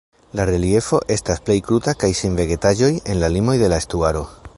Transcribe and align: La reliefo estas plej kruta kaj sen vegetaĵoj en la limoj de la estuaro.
La 0.37 0.45
reliefo 0.49 0.99
estas 1.15 1.43
plej 1.49 1.57
kruta 1.67 1.93
kaj 2.05 2.11
sen 2.21 2.39
vegetaĵoj 2.41 2.91
en 3.13 3.21
la 3.25 3.31
limoj 3.35 3.59
de 3.65 3.71
la 3.75 3.79
estuaro. 3.85 4.25